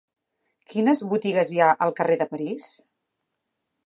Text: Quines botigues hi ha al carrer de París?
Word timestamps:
Quines 0.71 1.01
botigues 1.11 1.51
hi 1.55 1.61
ha 1.65 1.67
al 1.87 1.93
carrer 1.99 2.15
de 2.21 2.27
París? 2.31 2.67